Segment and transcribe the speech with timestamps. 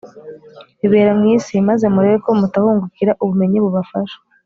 [0.79, 4.17] bibera mu isi, maze murebe ko mutahungukira ubumenyi bubafasha